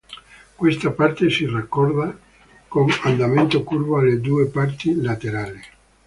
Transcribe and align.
Questa 0.55 0.89
parte 0.93 1.29
si 1.29 1.45
raccorda 1.45 2.17
con 2.67 2.89
andamento 3.03 3.61
curvo 3.63 3.99
alle 3.99 4.19
due 4.19 4.47
parti 4.47 4.99
laterali. 4.99 5.61